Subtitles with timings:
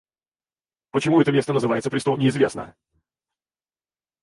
[0.89, 2.73] Почему это место называется престол, неизвестно.